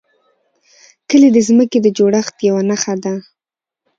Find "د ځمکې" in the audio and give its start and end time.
1.33-1.79